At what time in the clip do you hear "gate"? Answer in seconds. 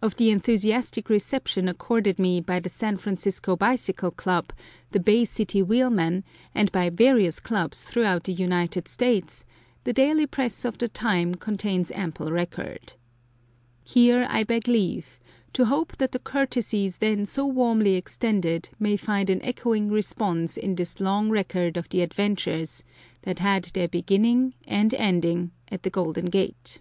26.26-26.78